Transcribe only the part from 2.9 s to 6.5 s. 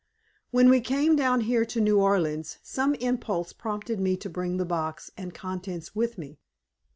impulse prompted me to bring the box and contents with me.